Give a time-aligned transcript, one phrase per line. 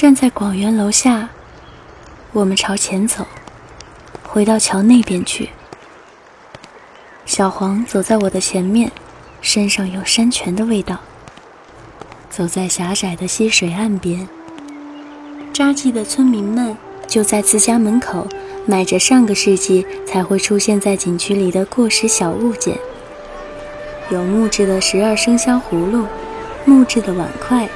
[0.00, 1.28] 站在广元楼下，
[2.32, 3.26] 我们朝前走，
[4.22, 5.50] 回到桥那边去。
[7.26, 8.90] 小黄走在我的前面，
[9.42, 10.96] 身上有山泉的味道。
[12.30, 14.26] 走在狭窄的溪水岸边，
[15.52, 16.74] 扎记的村民们
[17.06, 18.26] 就在自家门口
[18.64, 22.78] 卖着上个世纪才会出现在景区里的过时小物件，
[24.08, 26.06] 有木质的十二生肖葫芦，
[26.64, 27.68] 木质的碗筷，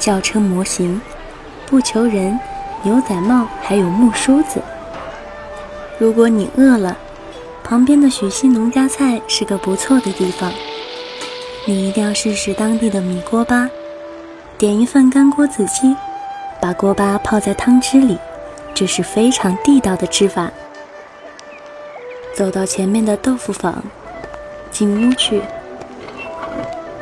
[0.00, 1.00] 轿车模型，
[1.70, 2.36] 不求人，
[2.82, 4.60] 牛仔帽，还有木梳子。
[5.98, 6.98] 如果你饿了，
[7.62, 10.52] 旁边的许溪农家菜是个不错的地方，
[11.64, 13.70] 你一定要试试当地的米锅巴。
[14.58, 15.94] 点一份干锅子鸡，
[16.60, 18.18] 把锅巴泡在汤汁里，
[18.74, 20.50] 这是非常地道的吃法。
[22.34, 23.80] 走到前面的豆腐坊，
[24.72, 25.40] 进屋去。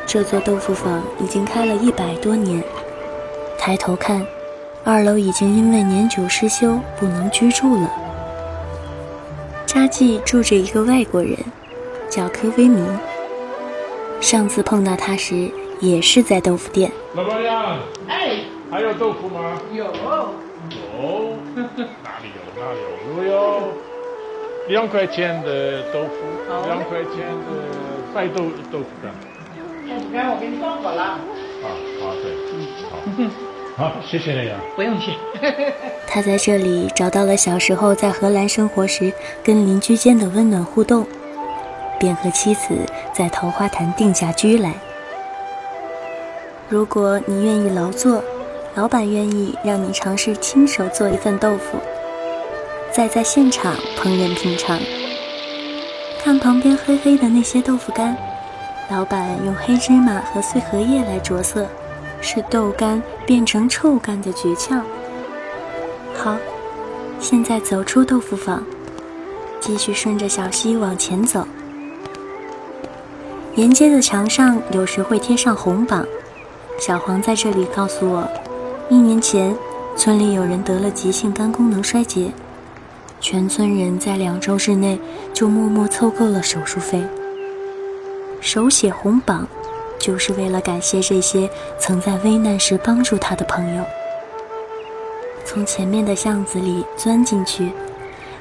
[0.05, 2.63] 这座豆腐坊已经开了一百多年。
[3.57, 4.25] 抬头看，
[4.91, 7.91] 二楼已经因为年久失修，不能居住了。
[9.63, 11.37] 扎记住着一个外国人，
[12.09, 12.83] 叫柯威明。
[14.19, 15.51] 上次碰到他时。
[15.79, 16.91] 也是在豆腐店。
[17.15, 17.77] 老板娘，
[18.09, 19.57] 哎，还有豆腐吗？
[19.71, 19.85] 有。
[19.85, 19.91] 有，
[21.55, 21.61] 哪
[22.19, 22.79] 里有哪里
[23.15, 23.61] 有，有有。
[24.67, 26.15] 两块钱的豆腐，
[26.65, 27.47] 两块钱的
[28.13, 29.09] 白豆豆腐干。
[29.87, 31.01] 豆腐干我给你放好了。
[31.03, 31.65] 啊，
[32.01, 32.25] 好对，
[32.89, 32.91] 好，
[33.79, 34.59] 好，谢谢你啊。
[34.75, 35.13] 不用谢。
[36.05, 41.07] 他在这里找到了小时候在荷兰生活时跟邻居间的温暖互动，
[41.97, 42.75] 便和妻子
[43.13, 44.73] 在桃花潭定下居来。
[46.67, 48.21] 如果你愿意劳作，
[48.75, 51.77] 老板愿意让你尝试亲手做一份豆腐，
[52.91, 54.77] 再在现场烹饪品尝。
[56.21, 58.17] 看旁边黑黑的那些豆腐干，
[58.89, 61.65] 老板用黑芝麻和碎荷叶来着色，
[62.21, 64.81] 是豆干变成臭干的诀窍。
[66.15, 66.37] 好，
[67.19, 68.63] 现在走出豆腐坊，
[69.59, 71.47] 继续顺着小溪往前走。
[73.55, 76.05] 沿街的墙上有时会贴上红榜。
[76.77, 78.29] 小黄在这里告诉我，
[78.89, 79.55] 一年前
[79.97, 82.31] 村里有人得了急性肝功能衰竭，
[83.19, 84.97] 全村人在两周之内
[85.33, 87.03] 就默默凑够了手术费。
[88.39, 89.45] 手写红榜，
[89.99, 93.83] 就是为了感谢这些曾在危难时帮助他的朋友。
[95.45, 97.71] 从前面的巷子里钻进去，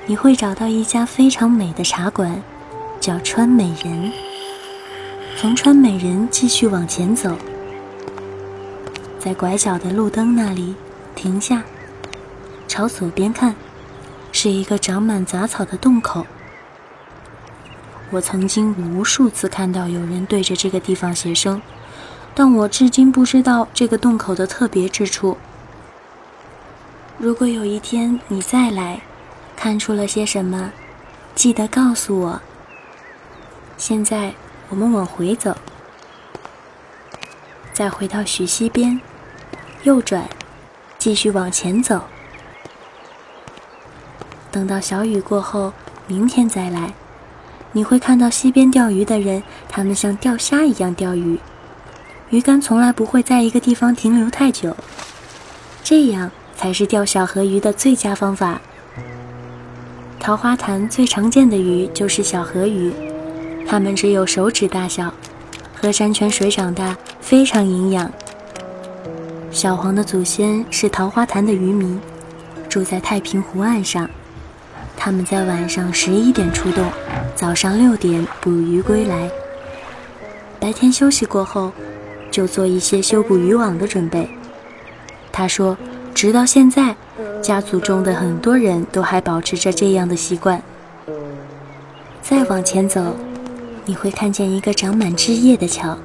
[0.06, 2.42] 你会找到一家非常美的茶馆，
[3.00, 4.12] 叫川美人。
[5.36, 7.36] 从川美人继续往前走。
[9.18, 10.74] 在拐角的路灯那里
[11.14, 11.62] 停下，
[12.66, 13.54] 朝左边看，
[14.30, 16.26] 是一个长满杂草的洞口。
[18.10, 21.60] 我曾经无数次看到有人对着这个地方写生，
[22.34, 25.36] 但我至今不知道这个洞口的特别之处。
[27.18, 29.02] 如果有一天你再来，
[29.56, 30.72] 看出了些什么，
[31.34, 32.40] 记得告诉我。
[33.76, 34.32] 现在
[34.68, 35.56] 我们往回走。
[37.72, 39.00] 再回到许溪边，
[39.82, 40.28] 右转，
[40.98, 42.04] 继续往前走。
[44.50, 45.72] 等到小雨过后，
[46.06, 46.94] 明天再来，
[47.72, 51.38] 你会看到溪边钓鱼的人，他们像钓虾一样钓鱼，
[52.30, 54.76] 鱼竿从来不会在一个地方停留太久，
[55.84, 58.60] 这样才是钓小河鱼的最佳方法。
[60.18, 62.92] 桃花潭最常见的鱼就是小河鱼，
[63.66, 65.12] 它们只有手指大小。
[65.80, 68.10] 喝山泉水长大，非常营养。
[69.50, 72.00] 小黄的祖先是桃花潭的渔民，
[72.68, 74.10] 住在太平湖岸上。
[74.98, 76.84] 他们在晚上十一点出动，
[77.36, 79.30] 早上六点捕鱼归来。
[80.58, 81.70] 白天休息过后，
[82.32, 84.28] 就做一些修补渔网的准备。
[85.30, 85.78] 他说，
[86.12, 86.96] 直到现在，
[87.40, 90.60] 家族中的很多人都还保持着这样的习惯。
[92.20, 93.14] 再往前走。
[93.86, 95.96] 你会看见一个长满枝叶的桥，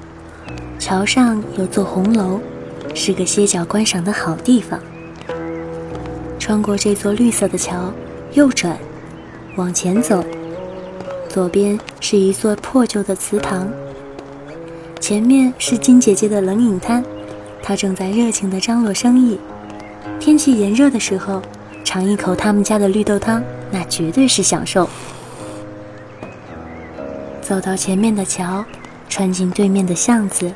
[0.80, 2.40] 桥上有座红楼，
[2.96, 4.80] 是个歇脚观赏的好地方。
[6.40, 7.92] 穿过这座绿色的桥，
[8.34, 8.76] 右转，
[9.58, 10.24] 往前走，
[11.30, 13.70] 左边是一座破旧的祠堂，
[15.00, 17.04] 前面是金姐姐的冷饮摊，
[17.62, 19.40] 她正在热情地张罗生意。
[20.20, 21.44] 天气炎热的时候，
[21.84, 24.90] 尝一口他们家的绿豆汤，那绝对是享受。
[27.40, 28.66] 走到前面的桥，
[29.08, 30.52] 穿进对面的巷子，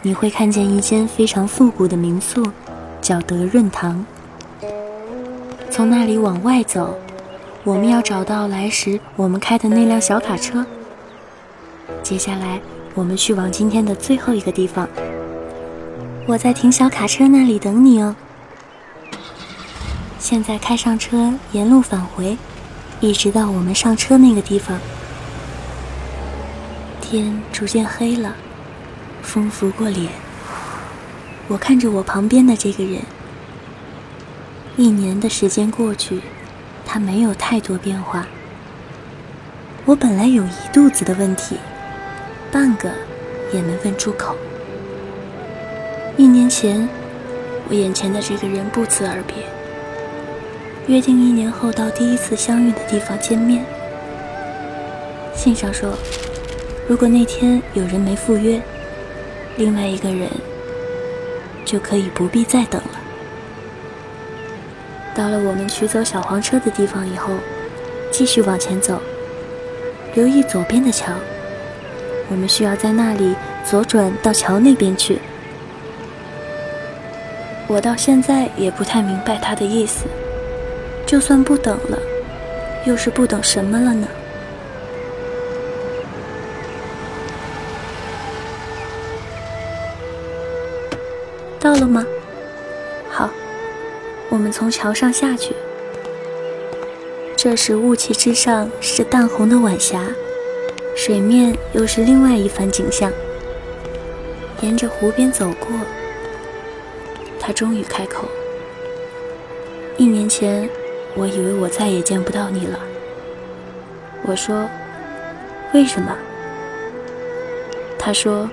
[0.00, 2.42] 你会看见一间非常复古的民宿，
[3.02, 4.06] 叫德润堂。
[5.70, 6.98] 从那里往外走，
[7.62, 10.64] 我们要找到来时我们开的那辆小卡车。
[12.02, 12.58] 接下来，
[12.94, 14.88] 我们去往今天的最后一个地方。
[16.26, 18.16] 我在停小卡车那里等你哦。
[20.18, 22.38] 现在开上车，沿路返回，
[23.00, 24.78] 一直到我们上车那个地方。
[27.02, 28.34] 天逐渐黑了，
[29.20, 30.08] 风拂过脸。
[31.48, 33.02] 我看着我旁边的这个人，
[34.76, 36.20] 一年的时间过去，
[36.92, 38.26] 他没有太多变化。
[39.84, 41.56] 我本来有一肚子的问题，
[42.50, 42.90] 半个
[43.52, 44.34] 也没问出口。
[46.16, 46.88] 一年前，
[47.68, 49.36] 我眼前的这个人不辞而别，
[50.88, 53.64] 约定一年后到第一次相遇的地方见面。
[55.32, 55.96] 信上说。
[56.88, 58.60] 如果那天有人没赴约，
[59.56, 60.28] 另外一个人
[61.64, 62.99] 就可以不必再等了。
[65.20, 67.34] 到了我们取走小黄车的地方以后，
[68.10, 68.98] 继续往前走，
[70.14, 71.12] 留意左边的桥。
[72.30, 75.18] 我们需要在那里左转到桥那边去。
[77.66, 80.06] 我到现在也不太明白他的意思。
[81.04, 81.98] 就算不等了，
[82.86, 84.08] 又是不等什么了呢？
[91.60, 92.06] 到了吗？
[94.30, 95.54] 我们从桥上下去。
[97.36, 100.06] 这时雾气之上是淡红的晚霞，
[100.96, 103.12] 水面又是另外一番景象。
[104.62, 105.68] 沿着湖边走过，
[107.38, 108.28] 他终于开口
[109.98, 110.68] ：“一年前，
[111.14, 112.78] 我以为我再也见不到你了。”
[114.24, 114.68] 我说
[115.74, 116.16] ：“为什么？”
[117.98, 118.48] 他说。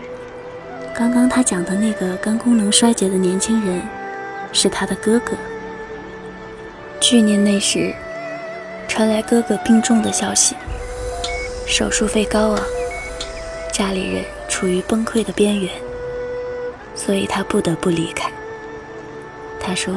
[0.95, 3.83] 刚刚他讲的那个肝功能衰竭的年轻人，
[4.51, 5.33] 是他的哥哥。
[6.99, 7.93] 去年那时，
[8.87, 10.55] 传来哥哥病重的消息，
[11.65, 12.59] 手术费高昂，
[13.71, 15.69] 家里人处于崩溃的边缘，
[16.95, 18.29] 所以他不得不离开。
[19.59, 19.93] 他说，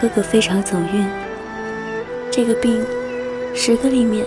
[0.00, 1.06] 哥哥非常走运，
[2.30, 2.84] 这个病，
[3.54, 4.24] 十个里面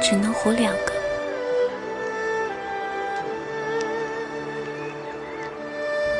[0.00, 0.92] 只能活两个。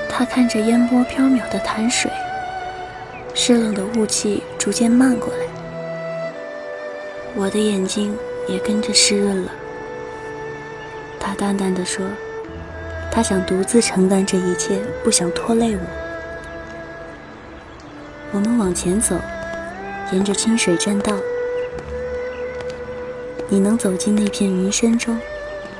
[0.08, 2.10] 他看着烟波飘渺的潭水，
[3.42, 5.46] 湿冷的雾气逐渐漫过来，
[7.34, 8.14] 我的眼睛
[8.46, 9.50] 也跟着湿润了。
[11.19, 12.04] 他淡淡的说
[13.10, 15.81] ：“他想独自承担这一切，不想拖累我。”
[18.32, 19.16] 我们往前走，
[20.12, 21.16] 沿着清水栈道，
[23.48, 25.19] 你能走进那片云深中，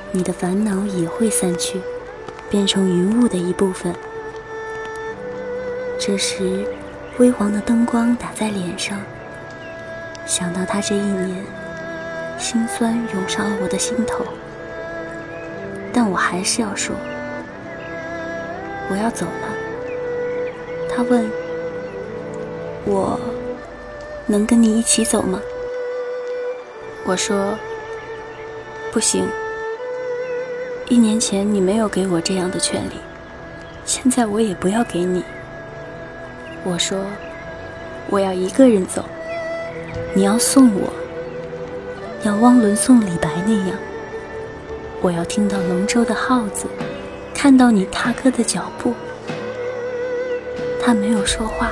[0.09, 1.79] 你的烦恼也会散去，
[2.49, 3.93] 变成云雾的一部分。
[5.99, 6.65] 这时，
[7.21, 8.99] 微黄的灯光打在脸上，
[10.25, 11.45] 想到他这一年，
[12.35, 14.25] 心酸涌上了我的心头。
[15.93, 16.95] 但我还是要说，
[18.89, 19.53] 我要走了。
[20.89, 21.29] 他问
[22.85, 23.19] ：“我
[24.25, 25.39] 能跟你一起走吗？”
[27.05, 27.53] 我说
[28.91, 29.29] ：“不行。
[30.89, 32.95] 一年前你没有给我这样的权利，
[33.85, 35.23] 现在我也不要给你。”
[36.63, 37.03] 我说
[38.07, 39.03] ：“我要一个人走，
[40.13, 40.93] 你要送我，
[42.23, 43.77] 要汪伦送李白那样。
[45.01, 46.67] 我要听到龙舟的号子，
[47.33, 48.93] 看到你踏歌的脚步。”
[50.79, 51.71] 他没有说话，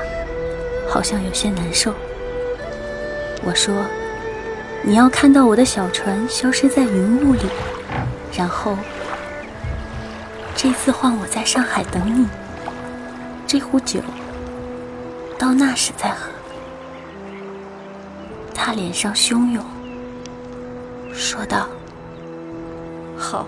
[0.88, 1.94] 好像有些难受。
[3.44, 3.76] 我说
[4.82, 7.42] ：“你要看到我的小船消失在云雾里，
[8.36, 8.76] 然后
[10.56, 12.28] 这次换我在上海等你。
[13.46, 14.00] 这壶酒。”
[15.40, 16.30] 到那时再喝。
[18.54, 19.64] 他脸上汹涌，
[21.14, 21.68] 说道
[23.18, 23.48] ：“好。”